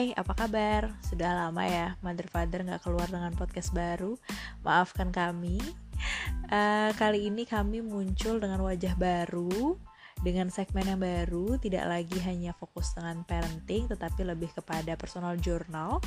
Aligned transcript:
Hai, 0.00 0.16
apa 0.16 0.32
kabar? 0.32 0.96
Sudah 1.04 1.36
lama 1.36 1.60
ya 1.68 1.92
Mother 2.00 2.24
Father 2.32 2.64
nggak 2.64 2.88
keluar 2.88 3.04
dengan 3.12 3.36
podcast 3.36 3.68
baru. 3.68 4.16
Maafkan 4.64 5.12
kami. 5.12 5.60
Uh, 6.48 6.88
Kali 6.96 7.28
ini 7.28 7.44
kami 7.44 7.84
muncul 7.84 8.40
dengan 8.40 8.64
wajah 8.64 8.96
baru 8.96 9.76
Dengan 10.24 10.48
segmen 10.48 10.88
yang 10.88 10.96
baru 10.96 11.60
Tidak 11.60 11.84
lagi 11.84 12.16
hanya 12.24 12.56
fokus 12.56 12.96
dengan 12.96 13.28
parenting 13.28 13.92
Tetapi 13.92 14.24
lebih 14.24 14.48
kepada 14.56 14.96
personal 14.96 15.36
journal. 15.36 16.00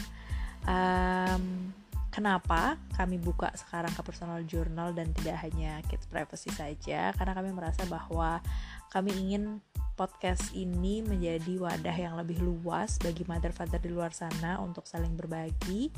Um, 0.65 1.69
Kenapa 2.09 2.81
kami 2.97 3.21
buka 3.21 3.53
sekarang 3.53 3.93
ke 3.93 4.01
personal 4.01 4.41
journal 4.49 4.89
Dan 4.97 5.13
tidak 5.21 5.37
hanya 5.45 5.85
kids 5.85 6.09
privacy 6.09 6.49
saja? 6.49 7.13
Karena 7.13 7.37
kami 7.37 7.53
merasa 7.53 7.85
bahwa 7.85 8.41
kami 8.89 9.13
ingin 9.13 9.61
podcast 9.93 10.53
ini 10.57 11.05
menjadi 11.05 11.57
wadah 11.61 11.97
yang 11.97 12.17
lebih 12.17 12.41
luas 12.41 12.97
bagi 12.97 13.23
mother-father 13.29 13.77
di 13.77 13.93
luar 13.93 14.11
sana 14.13 14.57
untuk 14.59 14.89
saling 14.89 15.13
berbagi, 15.13 15.93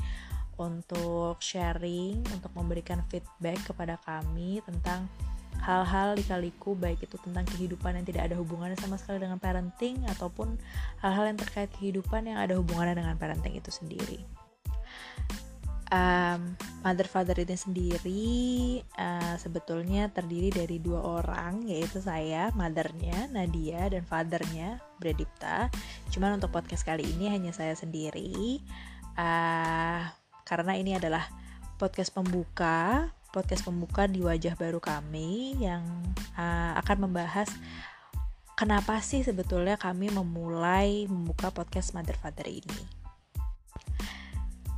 untuk 0.60 1.40
sharing, 1.40 2.20
untuk 2.32 2.52
memberikan 2.56 3.00
feedback 3.08 3.60
kepada 3.64 3.96
kami 4.04 4.60
tentang 4.64 5.08
hal-hal 5.60 6.12
dikaliku 6.14 6.76
baik 6.76 7.00
itu 7.00 7.16
tentang 7.20 7.48
kehidupan 7.48 7.96
yang 7.96 8.06
tidak 8.06 8.28
ada 8.28 8.36
hubungannya 8.36 8.76
sama 8.76 9.00
sekali 9.00 9.24
dengan 9.24 9.40
parenting 9.40 10.04
ataupun 10.16 10.60
hal-hal 11.00 11.32
yang 11.32 11.38
terkait 11.40 11.72
kehidupan 11.80 12.28
yang 12.28 12.38
ada 12.38 12.60
hubungannya 12.60 13.00
dengan 13.00 13.16
parenting 13.16 13.56
itu 13.56 13.72
sendiri 13.72 14.45
um, 15.90 16.40
mother 16.82 17.06
father 17.06 17.36
ini 17.38 17.56
sendiri 17.58 18.34
uh, 18.98 19.34
sebetulnya 19.38 20.10
terdiri 20.10 20.54
dari 20.54 20.76
dua 20.78 21.22
orang 21.22 21.66
yaitu 21.66 21.98
saya 22.02 22.50
mothernya 22.54 23.30
Nadia 23.30 23.90
dan 23.90 24.02
fathernya 24.06 24.82
Bradipta. 24.98 25.70
Cuman 26.10 26.38
untuk 26.38 26.54
podcast 26.54 26.86
kali 26.86 27.04
ini 27.04 27.30
hanya 27.30 27.50
saya 27.50 27.74
sendiri. 27.74 28.62
Uh, 29.16 30.02
karena 30.46 30.78
ini 30.78 30.94
adalah 30.94 31.26
podcast 31.76 32.14
pembuka 32.14 33.10
podcast 33.36 33.68
pembuka 33.68 34.08
di 34.08 34.24
wajah 34.24 34.56
baru 34.56 34.80
kami 34.80 35.60
yang 35.60 35.84
uh, 36.40 36.72
akan 36.80 37.04
membahas 37.04 37.52
kenapa 38.56 38.96
sih 39.04 39.20
sebetulnya 39.20 39.76
kami 39.76 40.08
memulai 40.08 41.04
membuka 41.04 41.52
podcast 41.52 41.92
mother 41.92 42.16
father 42.16 42.48
ini 42.48 43.05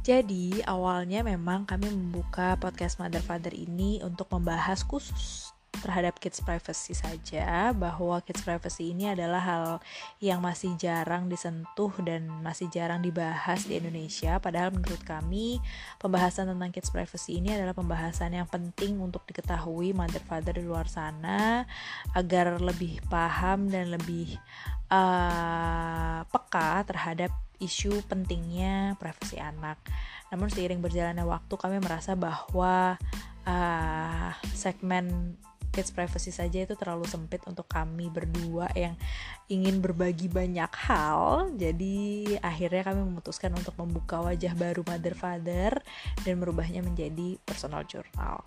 jadi 0.08 0.64
awalnya 0.64 1.20
memang 1.20 1.68
kami 1.68 1.92
membuka 1.92 2.56
podcast 2.56 2.96
Mother 2.96 3.20
Father 3.20 3.52
ini 3.52 4.00
untuk 4.00 4.32
membahas 4.32 4.80
khusus 4.80 5.52
terhadap 5.84 6.16
kids 6.16 6.40
privacy 6.40 6.96
saja 6.96 7.76
bahwa 7.76 8.16
kids 8.24 8.40
privacy 8.40 8.96
ini 8.96 9.12
adalah 9.12 9.44
hal 9.44 9.64
yang 10.16 10.40
masih 10.40 10.72
jarang 10.80 11.28
disentuh 11.28 11.92
dan 12.00 12.24
masih 12.40 12.72
jarang 12.72 13.04
dibahas 13.04 13.68
di 13.68 13.76
Indonesia. 13.76 14.40
Padahal 14.40 14.72
menurut 14.72 15.04
kami 15.04 15.60
pembahasan 16.00 16.48
tentang 16.56 16.72
kids 16.72 16.88
privacy 16.88 17.36
ini 17.36 17.52
adalah 17.52 17.76
pembahasan 17.76 18.32
yang 18.32 18.48
penting 18.48 18.96
untuk 19.04 19.28
diketahui 19.28 19.92
mother 19.92 20.24
father 20.24 20.56
di 20.56 20.64
luar 20.64 20.88
sana 20.88 21.68
agar 22.16 22.56
lebih 22.64 23.04
paham 23.12 23.68
dan 23.68 23.92
lebih 23.92 24.40
uh, 24.88 26.24
peka 26.32 26.88
terhadap 26.88 27.28
isu 27.58 28.02
pentingnya 28.06 28.94
privasi 28.98 29.38
anak. 29.38 29.78
Namun 30.30 30.50
seiring 30.50 30.82
berjalannya 30.82 31.26
waktu 31.26 31.54
kami 31.54 31.78
merasa 31.82 32.14
bahwa 32.14 32.98
uh, 33.46 34.30
segmen 34.54 35.36
kids 35.78 35.94
privacy 35.94 36.34
saja 36.34 36.64
itu 36.64 36.74
terlalu 36.74 37.06
sempit 37.06 37.44
untuk 37.46 37.68
kami 37.70 38.10
berdua 38.10 38.66
yang 38.74 38.98
ingin 39.46 39.78
berbagi 39.78 40.26
banyak 40.26 40.72
hal. 40.88 41.52
Jadi 41.54 42.34
akhirnya 42.42 42.82
kami 42.82 43.06
memutuskan 43.06 43.54
untuk 43.54 43.78
membuka 43.78 44.18
wajah 44.18 44.58
baru 44.58 44.82
mother 44.82 45.14
father 45.14 45.78
dan 46.26 46.34
merubahnya 46.42 46.82
menjadi 46.82 47.38
personal 47.46 47.86
journal. 47.86 48.42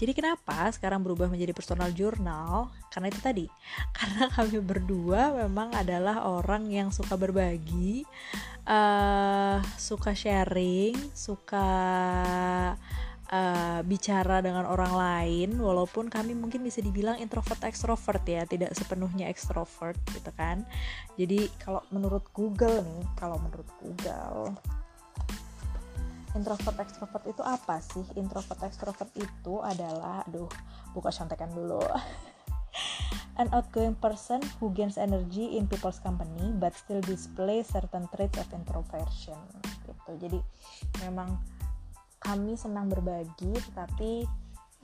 Jadi 0.00 0.16
kenapa 0.16 0.72
sekarang 0.72 1.04
berubah 1.04 1.28
menjadi 1.28 1.52
personal 1.52 1.92
journal? 1.92 2.72
Karena 2.88 3.12
itu 3.12 3.20
tadi, 3.20 3.44
karena 3.98 4.32
kami 4.32 4.56
berdua 4.64 5.36
memang 5.44 5.76
adalah 5.76 6.24
orang 6.24 6.72
yang 6.72 6.88
suka 6.88 7.20
berbagi, 7.20 8.08
uh, 8.64 9.60
suka 9.76 10.16
sharing, 10.16 10.96
suka 11.12 11.68
uh, 13.28 13.80
bicara 13.84 14.40
dengan 14.40 14.64
orang 14.64 14.96
lain, 14.96 15.60
walaupun 15.60 16.08
kami 16.08 16.32
mungkin 16.32 16.64
bisa 16.64 16.80
dibilang 16.80 17.20
introvert 17.20 17.60
extrovert 17.68 18.24
ya, 18.24 18.48
tidak 18.48 18.72
sepenuhnya 18.72 19.28
extrovert 19.28 20.00
gitu 20.16 20.32
kan. 20.32 20.64
Jadi 21.20 21.52
kalau 21.60 21.84
menurut 21.92 22.24
Google 22.32 22.80
nih, 22.88 23.04
kalau 23.20 23.36
menurut 23.36 23.68
Google 23.76 24.56
introvert 26.34 26.76
extrovert 26.78 27.24
itu 27.26 27.42
apa 27.42 27.82
sih 27.82 28.04
introvert 28.14 28.60
extrovert 28.62 29.10
itu 29.18 29.54
adalah 29.62 30.22
aduh 30.26 30.50
buka 30.94 31.10
contekan 31.10 31.50
dulu 31.50 31.82
an 33.40 33.48
outgoing 33.50 33.96
person 33.98 34.38
who 34.58 34.70
gains 34.70 35.00
energy 35.00 35.58
in 35.58 35.66
people's 35.66 35.98
company 35.98 36.54
but 36.58 36.76
still 36.76 37.02
display 37.02 37.64
certain 37.66 38.06
traits 38.14 38.38
of 38.38 38.46
introversion 38.54 39.38
gitu 39.86 40.12
jadi 40.18 40.38
memang 41.06 41.34
kami 42.20 42.54
senang 42.54 42.92
berbagi 42.92 43.56
tetapi 43.72 44.28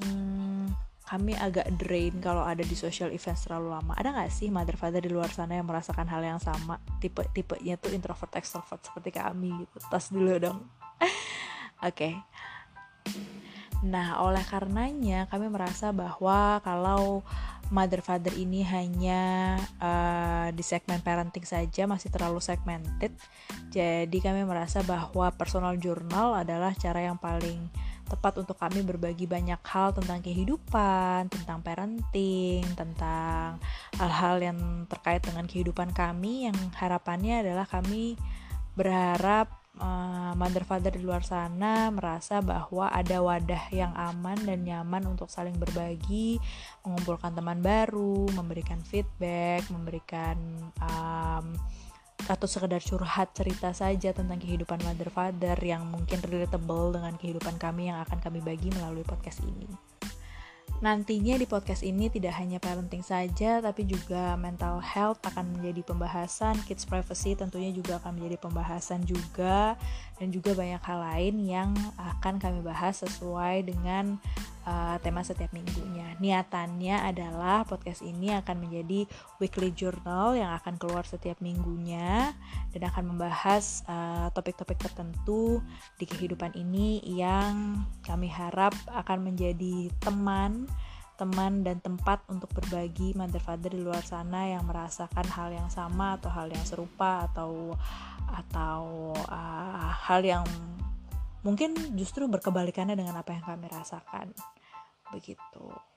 hmm, 0.03 0.73
kami 1.07 1.39
agak 1.39 1.71
drain 1.79 2.19
kalau 2.19 2.43
ada 2.43 2.67
di 2.67 2.75
social 2.75 3.15
events 3.15 3.47
terlalu 3.47 3.79
lama. 3.79 3.95
Ada 3.95 4.11
nggak 4.11 4.33
sih 4.35 4.51
mother 4.51 4.75
father 4.75 4.99
di 4.99 5.07
luar 5.07 5.31
sana 5.31 5.55
yang 5.55 5.71
merasakan 5.71 6.03
hal 6.11 6.19
yang 6.19 6.43
sama? 6.43 6.83
Tipe 6.99 7.23
tipenya 7.31 7.79
tuh 7.79 7.95
introvert 7.95 8.35
extrovert 8.35 8.83
seperti 8.83 9.15
kami 9.15 9.55
gitu. 9.63 9.77
Tas 9.87 10.11
dulu 10.11 10.35
dong. 10.35 10.67
Oke. 11.01 12.13
Okay. 12.13 12.15
Nah, 13.87 14.19
oleh 14.25 14.43
karenanya 14.49 15.29
kami 15.29 15.47
merasa 15.53 15.93
bahwa 15.93 16.59
kalau 16.65 17.23
mother 17.71 17.99
father 17.99 18.31
ini 18.35 18.63
hanya 18.63 19.57
uh, 19.83 20.49
di 20.55 20.63
segmen 20.63 21.03
parenting 21.03 21.45
saja 21.45 21.85
masih 21.85 22.09
terlalu 22.11 22.39
segmented. 22.41 23.13
Jadi 23.71 24.19
kami 24.23 24.47
merasa 24.47 24.81
bahwa 24.87 25.29
personal 25.35 25.75
journal 25.77 26.39
adalah 26.39 26.73
cara 26.79 27.03
yang 27.03 27.19
paling 27.19 27.69
tepat 28.07 28.39
untuk 28.39 28.55
kami 28.55 28.87
berbagi 28.87 29.27
banyak 29.27 29.59
hal 29.67 29.91
tentang 29.91 30.23
kehidupan, 30.23 31.27
tentang 31.27 31.59
parenting, 31.59 32.63
tentang 32.79 33.59
hal-hal 33.99 34.39
yang 34.39 34.59
terkait 34.87 35.27
dengan 35.27 35.51
kehidupan 35.51 35.91
kami 35.91 36.47
yang 36.47 36.55
harapannya 36.79 37.43
adalah 37.43 37.67
kami 37.67 38.15
berharap 38.79 39.66
uh, 39.81 40.33
mother 40.37 40.65
father 40.65 40.93
di 40.93 41.03
luar 41.05 41.25
sana 41.25 41.89
merasa 41.93 42.41
bahwa 42.45 42.89
ada 42.93 43.21
wadah 43.21 43.65
yang 43.73 43.93
aman 43.97 44.39
dan 44.45 44.65
nyaman 44.65 45.05
untuk 45.09 45.29
saling 45.29 45.57
berbagi, 45.57 46.41
mengumpulkan 46.85 47.33
teman 47.33 47.61
baru, 47.61 48.29
memberikan 48.33 48.81
feedback, 48.85 49.65
memberikan 49.73 50.37
um, 50.81 51.57
atau 52.27 52.49
sekedar 52.49 52.83
curhat 52.83 53.37
cerita 53.37 53.71
saja 53.71 54.11
tentang 54.11 54.41
kehidupan 54.41 54.83
mother 54.83 55.13
father 55.13 55.57
yang 55.63 55.87
mungkin 55.87 56.19
relatable 56.25 56.97
dengan 56.97 57.15
kehidupan 57.15 57.55
kami 57.61 57.93
yang 57.93 58.03
akan 58.03 58.19
kami 58.19 58.43
bagi 58.43 58.73
melalui 58.75 59.07
podcast 59.07 59.45
ini. 59.47 59.96
Nantinya 60.77 61.41
di 61.41 61.49
podcast 61.49 61.81
ini 61.81 62.13
tidak 62.13 62.37
hanya 62.37 62.61
parenting 62.61 63.01
saja, 63.01 63.65
tapi 63.65 63.89
juga 63.89 64.37
mental 64.37 64.77
health 64.85 65.25
akan 65.25 65.57
menjadi 65.57 65.81
pembahasan, 65.89 66.53
kids 66.69 66.85
privacy 66.85 67.33
tentunya 67.33 67.73
juga 67.73 67.97
akan 67.97 68.21
menjadi 68.21 68.37
pembahasan 68.37 69.01
juga, 69.09 69.81
dan 70.21 70.29
juga 70.29 70.53
banyak 70.53 70.83
hal 70.85 70.99
lain 71.01 71.35
yang 71.49 71.71
akan 71.97 72.37
kami 72.37 72.61
bahas 72.61 73.01
sesuai 73.01 73.65
dengan 73.73 74.21
uh, 74.69 75.01
tema 75.01 75.25
setiap 75.25 75.49
minggunya. 75.57 75.96
Niatannya 76.17 76.97
adalah 77.13 77.69
podcast 77.69 78.01
ini 78.01 78.33
akan 78.33 78.65
menjadi 78.65 79.05
weekly 79.37 79.69
journal 79.77 80.33
yang 80.33 80.57
akan 80.57 80.81
keluar 80.81 81.05
setiap 81.05 81.37
minggunya 81.45 82.33
dan 82.73 82.83
akan 82.89 83.13
membahas 83.13 83.85
uh, 83.85 84.33
topik-topik 84.33 84.81
uh, 84.81 84.83
tertentu 84.89 85.61
di 86.01 86.09
kehidupan 86.09 86.57
ini 86.57 87.05
yang 87.05 87.85
kami 88.01 88.33
harap 88.33 88.73
akan 88.89 89.29
menjadi 89.33 89.93
teman 90.01 90.65
teman 91.17 91.65
dan 91.65 91.81
tempat 91.81 92.21
untuk 92.29 92.53
berbagi 92.53 93.17
mother 93.17 93.41
father 93.41 93.73
di 93.73 93.81
luar 93.81 94.05
sana 94.05 94.53
yang 94.53 94.69
merasakan 94.69 95.25
hal 95.33 95.49
yang 95.49 95.69
sama 95.73 96.21
atau 96.21 96.29
hal 96.29 96.53
yang 96.53 96.61
serupa 96.69 97.25
atau 97.33 97.73
atau 98.29 99.17
uh, 99.17 99.91
hal 99.97 100.21
yang 100.21 100.45
mungkin 101.41 101.73
justru 101.97 102.29
berkebalikannya 102.29 103.01
dengan 103.01 103.17
apa 103.17 103.33
yang 103.33 103.45
kami 103.49 103.65
rasakan. 103.73 104.37
Begitu 105.09 105.96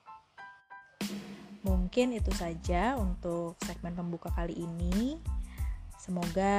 mungkin 1.63 2.15
itu 2.15 2.31
saja 2.31 2.95
untuk 2.95 3.59
segmen 3.65 3.95
pembuka 3.95 4.31
kali 4.31 4.55
ini. 4.55 5.19
Semoga 5.99 6.55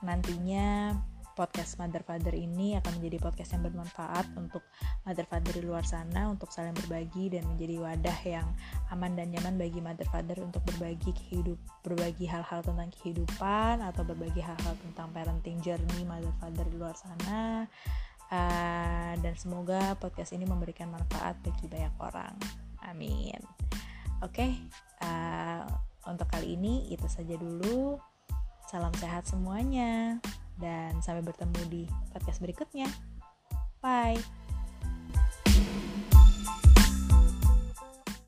nantinya 0.00 0.94
podcast 1.34 1.80
Mother 1.80 2.04
Father 2.04 2.36
ini 2.36 2.76
akan 2.76 3.00
menjadi 3.00 3.16
podcast 3.16 3.56
yang 3.56 3.64
bermanfaat 3.64 4.28
untuk 4.36 4.60
Mother 5.08 5.24
Father 5.24 5.56
di 5.56 5.64
luar 5.64 5.80
sana 5.88 6.28
untuk 6.28 6.52
saling 6.52 6.76
berbagi 6.84 7.32
dan 7.32 7.48
menjadi 7.48 7.80
wadah 7.80 8.18
yang 8.28 8.48
aman 8.92 9.16
dan 9.16 9.32
nyaman 9.32 9.56
bagi 9.56 9.80
Mother 9.80 10.04
Father 10.12 10.36
untuk 10.44 10.60
berbagi 10.68 11.16
kehidup 11.16 11.56
berbagi 11.80 12.28
hal-hal 12.28 12.60
tentang 12.60 12.92
kehidupan 12.92 13.80
atau 13.80 14.02
berbagi 14.04 14.44
hal-hal 14.44 14.74
tentang 14.84 15.08
parenting 15.16 15.58
journey 15.64 16.04
Mother 16.04 16.34
Father 16.38 16.66
di 16.68 16.76
luar 16.76 16.94
sana. 16.94 17.64
Uh, 18.30 19.18
dan 19.26 19.34
semoga 19.34 19.98
podcast 19.98 20.30
ini 20.30 20.46
memberikan 20.46 20.86
manfaat 20.92 21.34
bagi 21.42 21.66
banyak 21.66 21.94
orang. 21.98 22.36
Amin 22.86 23.69
oke 24.20 24.32
okay, 24.32 24.56
uh, 25.04 25.64
untuk 26.08 26.28
kali 26.32 26.56
ini 26.56 26.88
itu 26.92 27.04
saja 27.08 27.36
dulu 27.36 28.00
salam 28.70 28.94
sehat 28.96 29.26
semuanya 29.26 30.22
dan 30.60 30.94
sampai 31.02 31.24
bertemu 31.24 31.60
di 31.66 31.82
podcast 32.14 32.38
berikutnya. 32.38 32.86
Bye. 33.80 34.39